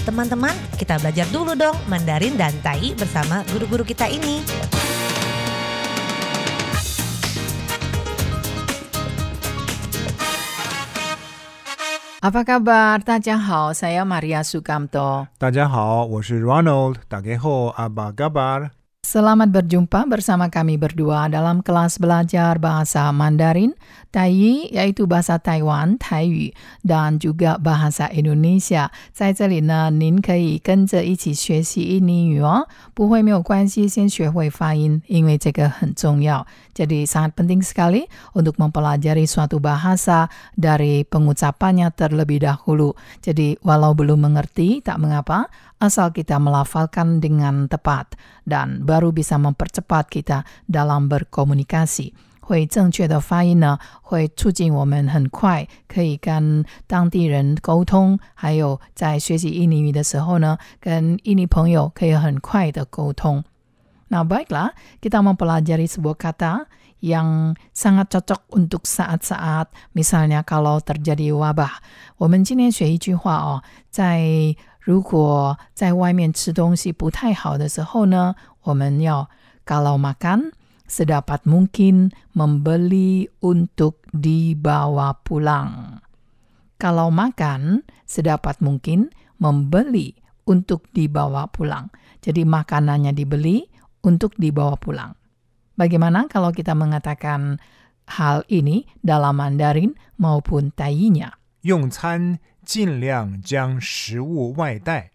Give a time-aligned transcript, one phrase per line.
[0.00, 4.40] Teman-teman, kita belajar dulu dong Mandarin dan Tai bersama guru-guru kita ini.
[12.20, 13.00] Apa kabar?
[13.00, 15.24] Tajahau, saya Maria Sukamto.
[15.40, 17.00] Tajahau, saya Ronald.
[17.08, 18.79] Dageho, apa kabar?
[19.05, 23.77] Selamat berjumpa bersama kami berdua dalam kelas belajar bahasa Mandarin,
[24.09, 24.33] Tai
[24.73, 26.49] yaitu bahasa Taiwan, Taiyu,
[26.81, 28.89] dan juga bahasa Indonesia.
[29.13, 36.47] 在这里呢，您可以跟着一起学习印尼语哦，不会没有关系，先学会发音，因为这个很重要。
[36.73, 42.97] Jadi sangat penting sekali untuk mempelajari suatu bahasa dari pengucapannya terlebih dahulu.
[43.21, 45.47] Jadi walau belum mengerti, tak mengapa,
[45.79, 48.15] asal kita melafalkan dengan tepat
[48.47, 52.13] dan baru bisa mempercepat kita dalam berkomunikasi.
[52.45, 63.43] 会正确的发音呢，会促进我们很快可以跟当地人沟通，还有在学习印尼语的时候呢，跟印尼朋友可以很快的沟通。
[64.07, 71.81] Nah, baiklah, kita mempelajari sebuah kata yang sangat cocok untuk saat-saat misalnya kalau terjadi wabah.
[72.17, 79.29] 我们今天学一句话哦，在如果在外面吃东西不太好的时候呢，我们要
[79.65, 80.53] kalau makan
[80.85, 86.01] sedapat mungkin membeli untuk dibawa pulang.
[86.77, 89.09] Kalau makan sedapat mungkin
[89.41, 90.13] membeli
[90.45, 91.89] untuk dibawa pulang.
[92.21, 93.65] Jadi makanannya dibeli
[94.05, 95.17] untuk dibawa pulang.
[95.79, 97.59] Bagaimana kalau kita mengatakan
[98.07, 101.35] hal ini dalam Mandarin maupun Taiyinya?
[101.65, 105.11] 用餐尽量将食物外带。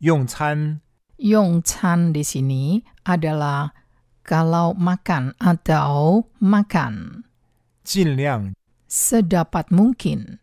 [0.00, 0.80] 用餐
[1.20, 3.76] Yongchan di sini adalah
[4.24, 7.28] kalau makan atau makan.
[7.84, 8.56] 尽量
[8.88, 10.40] Sedapat mungkin.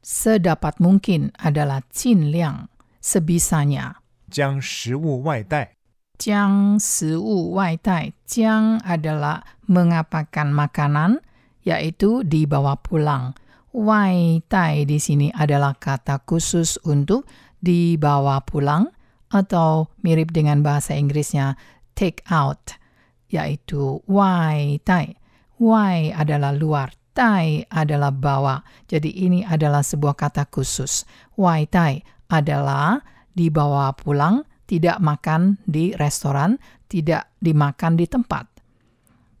[0.00, 2.70] Sedapat mungkin adalah 尽量,
[3.02, 3.98] sebisanya.
[4.30, 5.74] 将食物外带。
[6.17, 8.11] jiang si wu Wai Tai.
[8.25, 11.21] Jiang adalah mengapakan makanan,
[11.61, 13.37] yaitu dibawa pulang.
[13.73, 17.29] Wai Tai di sini adalah kata khusus untuk
[17.61, 18.89] dibawa pulang
[19.29, 21.53] atau mirip dengan bahasa Inggrisnya
[21.93, 22.73] take out,
[23.29, 25.13] yaitu Wai Tai.
[25.61, 28.61] Wai adalah luar, Tai adalah bawa.
[28.89, 31.05] Jadi ini adalah sebuah kata khusus.
[31.37, 33.01] Wai Tai adalah
[33.37, 36.59] dibawa pulang tidak makan di restoran,
[36.91, 38.45] tidak dimakan di tempat.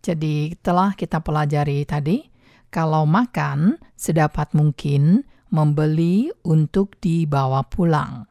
[0.01, 2.23] Jadi, telah kita pelajari tadi,
[2.71, 8.23] kalau makan sedapat mungkin membeli untuk dibawa pulang.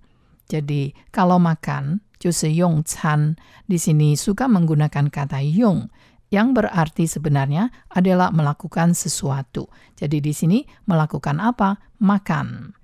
[0.49, 3.37] Jadi, kalau makan, Jose Yong Chan
[3.69, 5.93] di sini suka menggunakan kata yong
[6.33, 9.71] yang berarti sebenarnya adalah melakukan sesuatu.
[9.95, 10.59] Jadi di sini
[10.89, 11.79] melakukan apa?
[12.03, 12.75] Makan.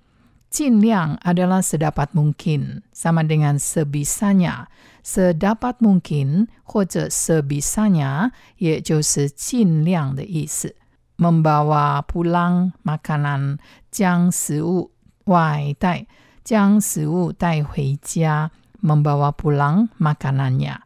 [0.51, 4.67] 尽量 adalah sedapat mungkin, sama dengan sebisanya.
[5.03, 10.75] Sedapat mungkin 或者 sebisanya 也就是尽量的意思。
[11.17, 13.57] membawa pulang makanan
[13.89, 14.91] 将食物
[15.25, 16.05] 外带，
[16.43, 20.77] 将食物带回家，membawa pulang makanannya。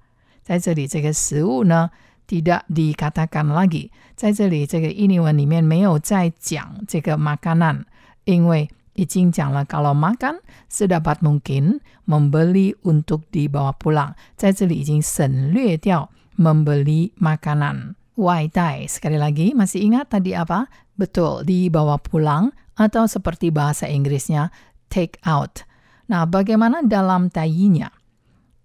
[0.41, 1.91] 在这里，这个食物呢，
[2.27, 7.83] tidak dikatakan lagi，在这里这个印尼文里面没有再讲这个 makanan，
[8.23, 17.95] 因为 已经讲了 kalau makan sedapat mungkin membeli untuk dibawa pulang，在这里已经省略掉 membeli makanan。
[18.15, 20.67] 外带 sekali lagi masih ingat tadi apa?
[20.99, 24.51] Betul, dibawa pulang atau seperti bahasa Inggrisnya
[24.91, 25.63] take out.
[26.11, 27.89] Nah, bagaimana dalam tayinya?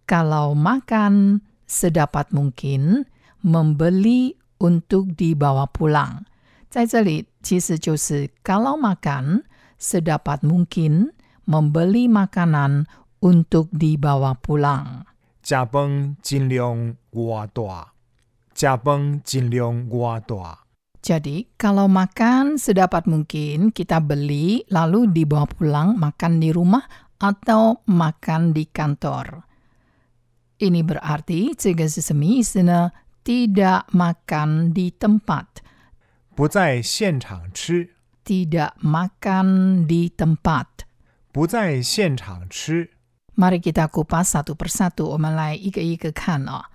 [0.04, 3.06] Kalau makan sedapat mungkin
[3.46, 6.26] membeli untuk dibawa pulang.
[6.68, 9.46] 在这里其实就是 kalau makan
[9.80, 11.12] sedapat mungkin
[11.44, 12.88] membeli makanan
[13.22, 15.04] untuk dibawa pulang.
[15.42, 17.92] 加饭尽量外大。
[18.54, 20.66] 加饭尽量外大。
[21.02, 26.82] Jadi, kalau makan sedapat mungkin kita beli lalu dibawa pulang makan di rumah
[27.22, 29.46] atau makan di kantor.
[30.58, 32.90] Ini berarti 这个是什么意思呢？
[33.22, 35.58] tidak makan di tempat,
[36.34, 37.90] 不在现场吃，
[38.24, 40.66] tidak makan di tempat.
[41.32, 42.90] 不在现场吃。
[43.36, 45.04] Mari kita kupas satu persatu.
[45.06, 46.70] 我们来一个一个看啊、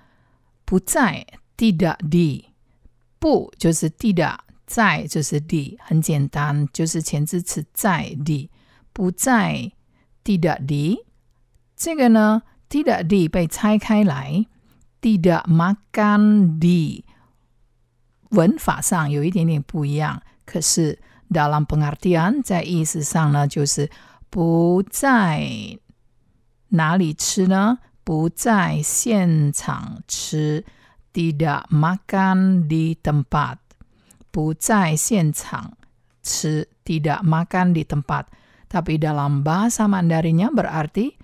[0.65, 1.25] 不在
[1.57, 2.45] tidak di，
[3.19, 4.37] 不就是 tidak，
[4.67, 8.49] 在就是 di，很简单，就是前置词在 di，
[8.93, 9.71] 不在
[10.23, 11.03] tidak di，
[11.75, 14.45] 这个呢 tidak di 被拆开来，
[15.01, 17.03] tidak makan di，
[18.29, 20.99] 文法上有一点点不一样，可是
[21.29, 23.89] dalam pengertian 在意思上呢，就是
[24.29, 25.47] 不在
[26.69, 27.79] 哪里吃呢？
[28.03, 30.65] 不在现场吃，
[31.13, 33.57] tidak makan di tempat。
[34.31, 35.73] 不在现场
[36.23, 41.19] 吃，tidak makan di tempat。Tapi dalam bahasa Mandarinnya berarti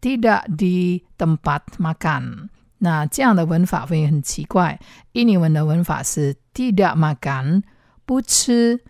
[0.00, 2.50] tidak di tempat makan。
[2.78, 4.78] 那这样的文法会很奇怪。
[5.12, 7.62] 印尼文的文法是 tidak makan
[8.04, 8.80] 不吃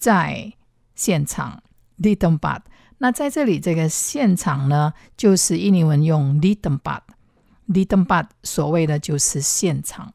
[0.00, 0.52] 在
[0.94, 1.62] 现场
[2.00, 2.60] di tempat。
[2.98, 10.12] 那在这里这个现场呢，就是印尼文用 di tempat。di tempat 所谓的就是现场。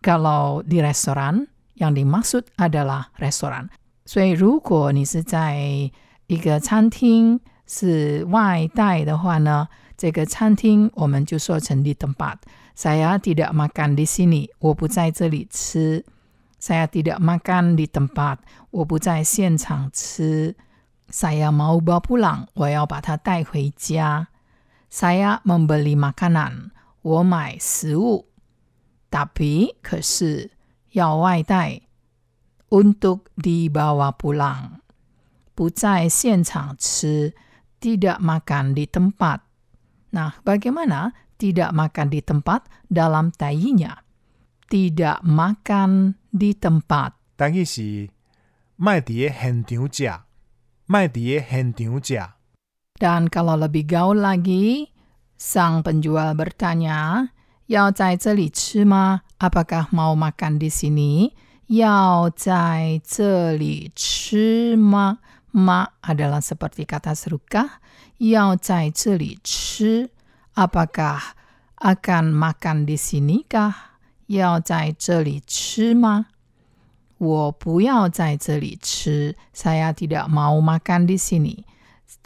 [0.00, 3.68] Kalau di restoran yang dimaksud adalah restoran。
[4.06, 5.90] 所以如果你是在
[6.26, 16.04] 一个餐厅是外带的话呢，这个餐厅我们就说成 di tempat。Saya tidak makan di sini，我不在这里吃。
[16.58, 18.38] Saya tidak makan di tempat，
[18.70, 20.54] 我不在现场吃。
[21.10, 24.28] Saya mau bawa pulang，我要把它带回家。
[24.88, 26.70] Saya membeli makanan，
[27.02, 28.28] 我买食物。
[29.10, 30.52] Tapi 可是
[30.92, 31.82] 要外带。
[32.70, 34.80] Untuk dibawa pulang，
[35.54, 37.34] 不在现场吃。
[37.80, 44.00] Tidak makan di tempat。Nah, bagaimana tidak makan di tempat dalam tayinya?
[44.70, 47.12] Tidak makan di tempat。
[47.36, 48.08] 但意是
[48.76, 50.10] 卖伫现场食。
[50.86, 52.18] 卖伫现场食。
[52.98, 54.92] Dan kalau lebih gaul lagi,
[55.34, 57.30] sang penjual bertanya,
[57.66, 59.22] 要在这里吃吗？
[59.38, 61.32] Apakah mau makan di sini?
[61.66, 65.18] 要在这里吃吗？
[65.52, 67.80] ma adalah seperti kata serukah.
[68.18, 70.10] 要在这里吃，
[70.54, 71.34] apakah
[71.82, 73.95] akan makan di sini kah?
[74.26, 76.26] 要在这里吃吗？
[77.18, 81.64] 我不要在这里吃，saya tidak mau makan di sini。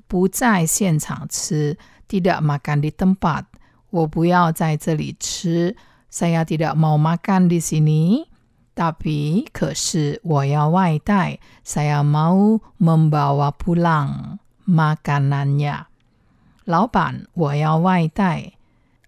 [0.06, 1.76] 不在现场吃，
[2.08, 3.44] tidak makan di tempat。
[3.90, 5.76] 我不要在这里吃，
[6.10, 15.86] saya tidak mau makan di sini。tapi 可是我要外带，saya mau membawa pulang makanannya。
[16.64, 18.52] 老板，我要外带。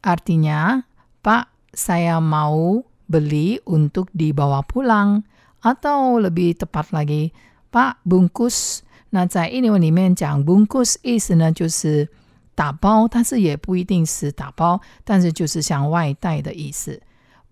[0.00, 0.84] Artinya,
[1.22, 7.34] Pak, saya mau beli untuk dibawa pulang。atau lebih tepat lagi,
[7.70, 8.80] Pak bungkus。
[9.10, 12.08] 那在印尼文里面讲 bungkus 意思呢，就是
[12.54, 17.00] 打包，但是也不一定是打包，但是就是像外带的意思。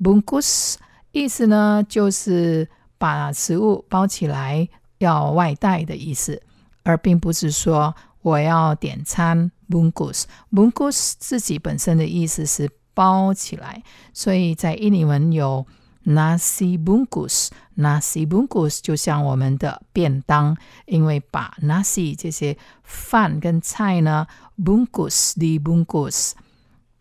[0.00, 0.75] bungkus
[1.12, 2.69] 意思呢，就是
[2.99, 4.69] 把食物包起来
[4.99, 6.40] 要外带的意思，
[6.82, 12.70] 而并不是说我要点餐 bungkus。bungkus 自己本身的意思是
[13.01, 13.81] 包起来，
[14.13, 15.65] 所以在印尼文有。
[16.03, 20.57] nasi bungkus，nasi bungkus 就像我们的便当，
[20.88, 24.25] 因为把 nasi 这些饭跟菜呢
[24.57, 26.31] bungkus di bungkus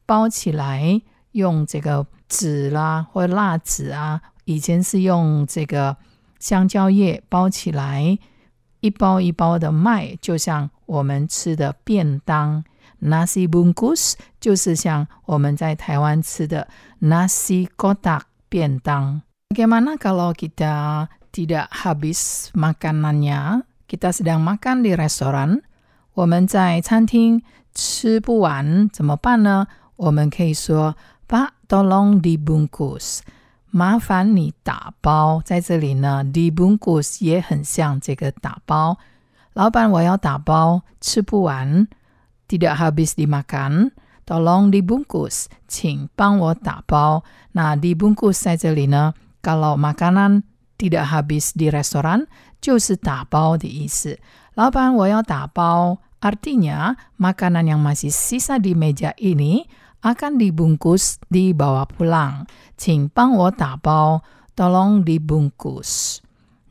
[0.04, 1.00] 包起来，
[1.32, 5.96] 用这个纸啦或蜡纸啊，以前是用这个
[6.38, 8.18] 香蕉叶包起来，
[8.80, 12.62] 一包一包的卖，就像我们吃的便当。
[13.01, 16.67] nasi bungkus 就是像我们在台湾吃的
[17.01, 18.21] nasi kotak。
[18.47, 19.21] 便当。
[19.51, 23.67] Bagaimana kalau kita tidak habis makanannya?
[23.83, 25.59] Kita sedang makan di restoran，
[26.13, 27.41] 我们在餐厅
[27.73, 29.67] 吃不完怎么办呢？
[29.97, 30.95] 我们可以说
[31.27, 33.19] Pak tolong dibungkus，
[33.71, 35.41] 麻烦你打包。
[35.43, 38.97] 在这里呢，dibungkus 也很像这个打包。
[39.53, 41.87] 老板，我要打包，吃不完
[42.49, 47.23] ，tidak habis dimakan。Tolong dibungkus，请帮我打包。
[47.51, 49.13] 那 dibungkus 在这里呢，
[49.43, 50.41] kalau makanan
[50.79, 52.25] tidak habis di restoran
[52.59, 54.17] 就是打包的意思。
[54.55, 55.99] 老板，我要打包。
[56.21, 59.69] Artinya makanan yang masih sisa di meja ini
[60.01, 64.23] akan dibungkus dibawa pulang，请帮我打包。
[64.55, 66.17] Tolong dibungkus。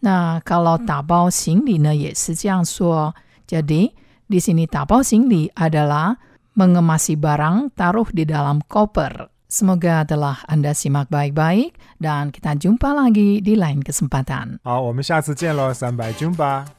[0.00, 3.14] 那 kalau 打包行李呢，也是这样说。
[3.46, 3.92] Jadi
[4.28, 6.16] di sini 打包行李 adalah
[6.54, 9.32] mengemasi barang taruh di dalam koper.
[9.44, 14.58] Semoga telah Anda simak baik-baik dan kita jumpa lagi di lain kesempatan.
[14.64, 16.77] 好，我们下次见喽，三百 jumpa。